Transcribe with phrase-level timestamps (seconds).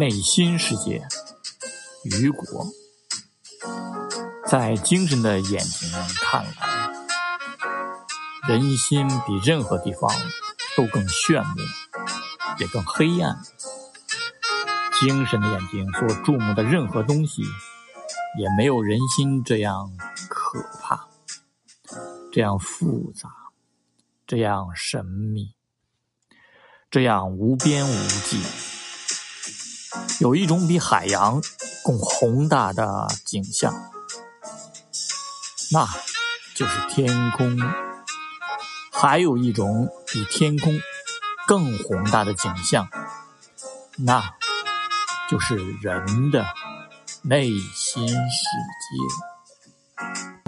[0.00, 1.06] 内心世界，
[2.04, 2.66] 雨果，
[4.46, 5.92] 在精神的眼睛
[6.22, 6.90] 看来，
[8.48, 10.10] 人心比任何地方
[10.74, 11.56] 都更炫目，
[12.58, 13.42] 也更黑暗。
[14.98, 17.42] 精神的眼睛所注目的任何东西，
[18.38, 19.92] 也没有人心这样
[20.30, 21.08] 可怕，
[22.32, 23.28] 这样复杂，
[24.26, 25.52] 这样神秘，
[26.90, 28.42] 这样无边无际。
[30.20, 31.40] 有一种比海洋
[31.82, 33.72] 更宏大的景象，
[35.72, 35.88] 那
[36.54, 37.56] 就是天空；
[38.92, 40.78] 还有一种比天空
[41.46, 42.86] 更宏大的景象，
[43.96, 44.34] 那
[45.30, 46.44] 就是人的
[47.22, 49.29] 内心世界。